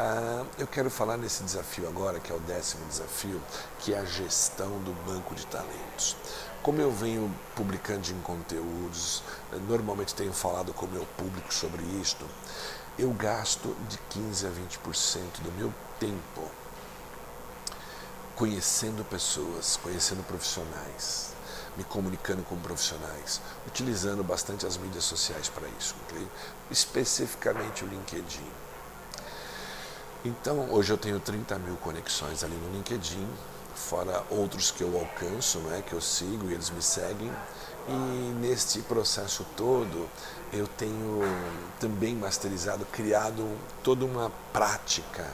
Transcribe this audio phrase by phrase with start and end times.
[0.00, 3.42] Ah, eu quero falar nesse desafio agora, que é o décimo desafio,
[3.80, 6.14] que é a gestão do banco de talentos.
[6.62, 9.24] Como eu venho publicando em conteúdos,
[9.66, 12.24] normalmente tenho falado com o meu público sobre isto,
[12.96, 16.48] eu gasto de 15 a 20% do meu tempo
[18.36, 21.32] conhecendo pessoas, conhecendo profissionais,
[21.76, 26.24] me comunicando com profissionais, utilizando bastante as mídias sociais para isso, okay?
[26.70, 28.67] especificamente o LinkedIn.
[30.24, 33.28] Então, hoje eu tenho 30 mil conexões ali no LinkedIn,
[33.72, 37.32] fora outros que eu alcanço, né, que eu sigo e eles me seguem.
[37.88, 37.92] E
[38.40, 40.08] neste processo todo,
[40.52, 41.20] eu tenho
[41.78, 43.48] também masterizado, criado
[43.84, 45.24] toda uma prática,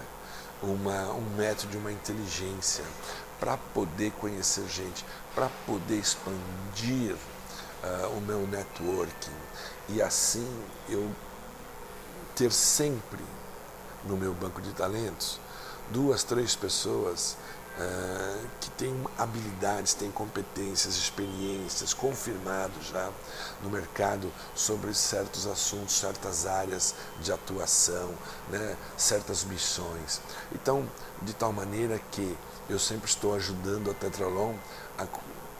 [0.63, 2.85] uma, um método, uma inteligência
[3.41, 9.33] para poder conhecer gente, para poder expandir uh, o meu networking
[9.89, 10.49] e assim
[10.89, 11.11] eu
[12.37, 13.23] ter sempre
[14.07, 15.41] no meu banco de talentos
[15.91, 17.37] duas, três pessoas
[17.79, 23.11] uh, que têm habilidades, têm competências, experiências, confirmados já
[23.63, 28.15] no mercado sobre certos assuntos, certas áreas de atuação,
[28.49, 30.21] né, certas missões.
[30.53, 30.89] Então,
[31.23, 32.37] de tal maneira que
[32.69, 34.55] eu sempre estou ajudando a Tetralon
[34.97, 35.07] a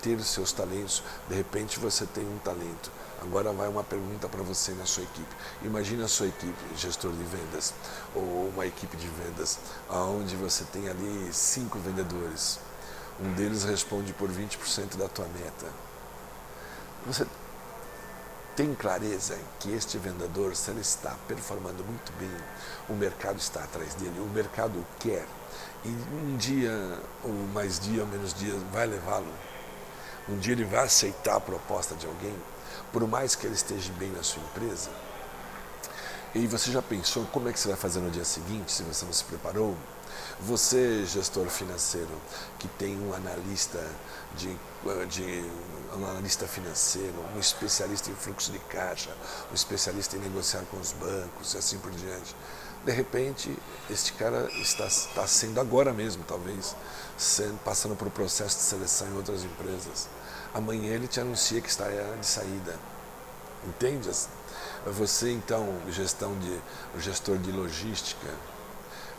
[0.05, 1.03] ter seus talentos.
[1.27, 2.93] De repente você tem um talento.
[3.23, 5.35] Agora vai uma pergunta para você na sua equipe.
[5.63, 7.73] Imagina a sua equipe, gestor de vendas,
[8.15, 12.61] ou uma equipe de vendas, onde você tem ali cinco vendedores.
[13.19, 15.67] Um deles responde por 20% da tua meta.
[17.07, 17.27] Você
[18.55, 22.31] tem clareza que este vendedor, se ele está performando muito bem,
[22.91, 25.27] o mercado está atrás dele, o mercado quer.
[25.83, 29.33] E um dia, ou mais dia ou menos dia, vai levá-lo.
[30.29, 32.35] Um dia ele vai aceitar a proposta de alguém,
[32.93, 34.91] por mais que ele esteja bem na sua empresa.
[36.35, 39.05] E você já pensou como é que você vai fazer no dia seguinte, se você
[39.05, 39.77] não se preparou?
[40.41, 42.11] Você, gestor financeiro,
[42.59, 43.85] que tem um analista
[44.37, 44.49] de,
[45.09, 45.51] de
[45.97, 49.11] um analista financeiro, um especialista em fluxo de caixa,
[49.51, 52.35] um especialista em negociar com os bancos e assim por diante.
[52.85, 53.57] De repente,
[53.89, 56.77] este cara está, está sendo agora mesmo, talvez,
[57.17, 60.09] sendo, passando por um processo de seleção em outras empresas.
[60.53, 62.79] Amanhã ele te anuncia que está de saída.
[63.67, 64.11] Entende?
[64.87, 66.61] Você, então, gestão de,
[67.01, 68.29] gestor de logística,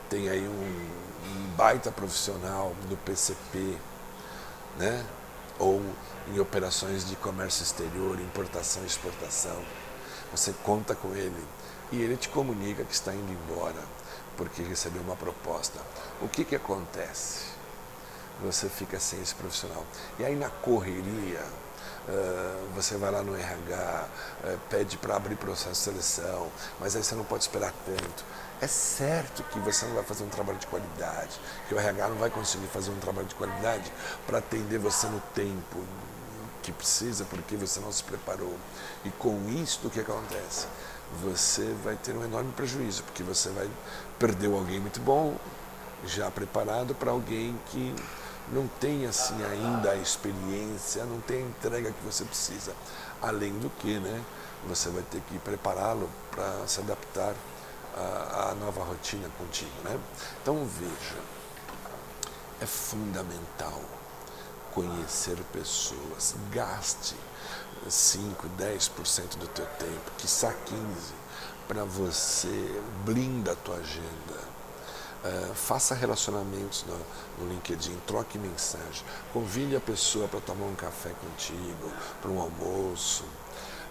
[0.10, 3.78] tem aí um, um baita profissional do PCP,
[4.78, 5.04] né?
[5.58, 5.82] ou
[6.28, 9.60] em operações de comércio exterior, importação e exportação.
[10.32, 11.44] Você conta com ele
[11.92, 13.82] e ele te comunica que está indo embora
[14.38, 15.80] porque recebeu uma proposta.
[16.22, 17.46] O que, que acontece?
[18.44, 19.86] Você fica sem esse profissional.
[20.20, 21.42] E aí na correria,
[22.08, 24.08] Uh, você vai lá no RH,
[24.44, 28.24] uh, pede para abrir processo de seleção, mas aí você não pode esperar tanto.
[28.62, 32.18] É certo que você não vai fazer um trabalho de qualidade, que o RH não
[32.18, 33.92] vai conseguir fazer um trabalho de qualidade
[34.28, 35.84] para atender você no tempo
[36.62, 38.56] que precisa, porque você não se preparou.
[39.04, 40.68] E com isso, o que acontece?
[41.24, 43.70] Você vai ter um enorme prejuízo, porque você vai
[44.20, 45.36] perder alguém muito bom,
[46.06, 47.96] já preparado para alguém que
[48.52, 52.74] não tem assim ainda a experiência, não tem a entrega que você precisa.
[53.22, 54.24] Além do que, né,
[54.68, 57.34] você vai ter que prepará-lo para se adaptar
[57.96, 60.00] à, à, nova rotina contigo, né?
[60.42, 61.20] Então veja,
[62.62, 63.82] é fundamental
[64.76, 67.16] conhecer pessoas, gaste
[67.90, 70.54] 5, 10% do teu tempo, que 15%
[71.68, 74.56] para você blinda a tua agenda
[75.26, 76.96] Uh, faça relacionamentos no,
[77.40, 79.04] no, LinkedIn, troque mensagem,
[79.34, 83.24] convide a pessoa para tomar um café contigo, para um almoço.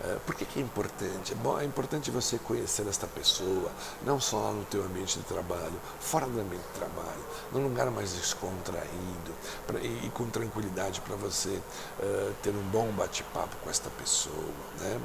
[0.00, 1.34] Uh, por que, que, é importante?
[1.36, 3.70] Bom, é importante você conhecer esta pessoa,
[4.02, 8.12] não só no teu ambiente de trabalho, fora do ambiente de trabalho, num lugar mais
[8.12, 9.32] descontraído
[9.66, 11.60] pra, e, e, com tranquilidade para você
[12.00, 14.34] uh, ter um bom bate-papo com esta pessoa.
[14.80, 15.00] Né?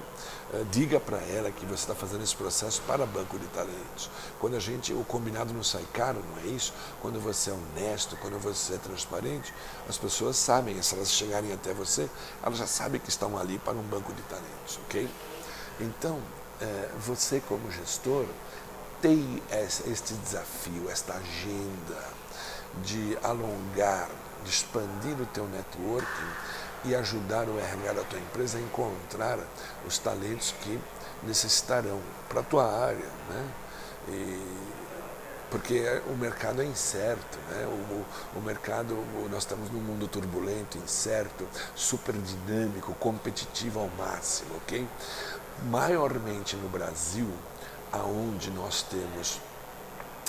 [0.51, 4.09] Eh, diga para ela que você está fazendo esse processo para banco de talentos.
[4.39, 6.73] Quando a gente, o combinado não sai caro, não é isso?
[7.01, 9.53] Quando você é honesto, quando você é transparente,
[9.87, 12.09] as pessoas sabem, se elas chegarem até você,
[12.41, 15.07] elas já sabem que estão ali para um banco de talentos, ok?
[15.79, 16.19] Então,
[16.59, 18.25] é, você como gestor
[19.01, 22.03] tem este desafio, esta agenda
[22.83, 24.09] de alongar,
[24.43, 26.33] de expandir o teu networking
[26.85, 29.39] e ajudar o RH da tua empresa a encontrar
[29.85, 30.79] os talentos que
[31.23, 33.09] necessitarão para a tua área.
[33.29, 33.51] Né?
[34.09, 34.69] E,
[35.49, 37.65] porque o mercado é incerto, né?
[37.65, 38.95] o, o mercado,
[39.31, 44.87] nós estamos num mundo turbulento, incerto, super dinâmico, competitivo ao máximo, ok?
[45.65, 47.27] Maiormente no Brasil,
[47.91, 49.41] aonde nós temos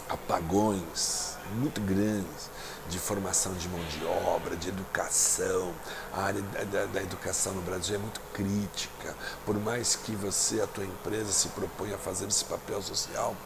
[0.08, 2.50] apagões muito grandes
[2.88, 5.72] de formação de mão de obra, de educação.
[6.12, 9.14] A área da, da, educação no Brasil é muito crítica.
[9.44, 13.36] Por mais que você, a tua empresa, se proponha a fazer esse papel social,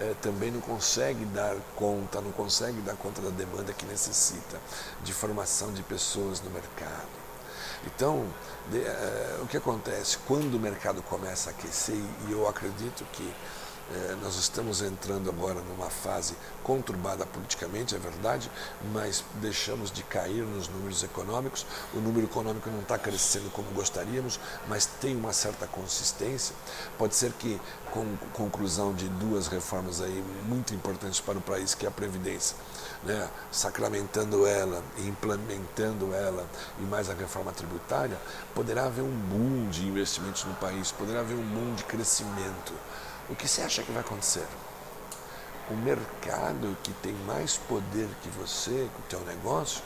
[0.00, 4.60] eh, também não consegue dar conta, não consegue dar conta da demanda que necessita
[5.02, 7.20] de formação de pessoas no mercado.
[7.86, 8.26] Então,
[8.70, 10.18] de, uh, o que acontece?
[10.26, 11.96] Quando o mercado começa a aquecer,
[12.28, 13.34] e eu acredito que
[13.92, 18.50] é, nós estamos entrando agora numa fase conturbada politicamente, é verdade,
[18.92, 21.66] mas deixamos de cair nos números econômicos.
[21.92, 24.38] O número econômico não está crescendo como gostaríamos,
[24.68, 26.54] mas tem uma certa consistência.
[26.96, 27.60] Pode ser que,
[27.90, 32.56] com conclusão de duas reformas aí muito importantes para o país, que é a Previdência,
[33.02, 36.46] né, sacramentando ela e implementando ela,
[36.78, 38.16] e mais a reforma tributária,
[38.54, 42.72] poderá haver um boom de investimentos no país, poderá haver um boom de crescimento.
[43.30, 44.46] O que você acha que vai acontecer?
[45.70, 49.82] O mercado que tem mais poder que você, com o teu negócio,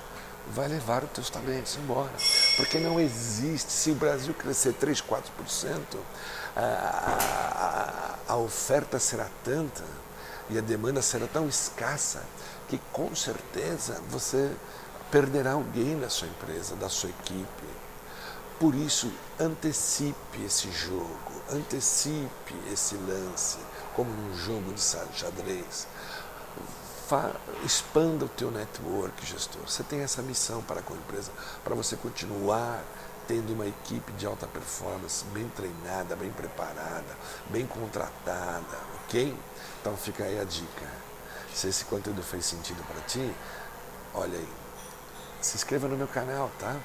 [0.49, 2.13] vai levar os teus talentos embora.
[2.57, 5.21] Porque não existe, se o Brasil crescer 3, 4%,
[6.57, 9.85] a, a, a oferta será tanta
[10.49, 12.23] e a demanda será tão escassa
[12.69, 14.51] que com certeza você
[15.11, 17.84] perderá alguém da sua empresa, da sua equipe.
[18.59, 23.59] Por isso, antecipe esse jogo antecipe esse lance,
[23.95, 25.87] como num jogo de xadrez.
[27.65, 29.63] expanda o teu network, gestor.
[29.67, 31.31] Você tem essa missão para com a empresa,
[31.63, 32.83] para você continuar
[33.27, 37.17] tendo uma equipe de alta performance bem treinada, bem preparada,
[37.49, 39.35] bem contratada, ok?
[39.81, 40.87] Então fica aí a dica.
[41.55, 43.35] Se esse conteúdo fez sentido para ti,
[44.13, 44.49] olha aí,
[45.41, 46.77] se inscreva no meu canal, tá?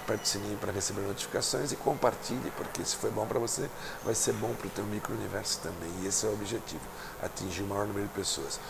[0.00, 3.68] Aperte o sininho para receber notificações e compartilhe, porque se foi bom para você,
[4.04, 5.90] vai ser bom para o teu micro-universo também.
[6.02, 6.82] E esse é o objetivo,
[7.22, 8.60] atingir o maior número de pessoas.